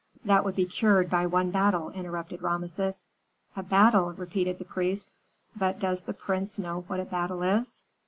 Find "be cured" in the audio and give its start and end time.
0.55-1.11